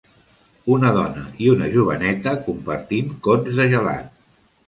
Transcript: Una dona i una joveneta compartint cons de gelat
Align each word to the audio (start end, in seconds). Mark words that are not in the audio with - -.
Una 0.75 0.93
dona 0.95 1.25
i 1.47 1.51
una 1.55 1.67
joveneta 1.75 2.33
compartint 2.47 3.13
cons 3.27 3.59
de 3.61 3.67
gelat 3.75 4.09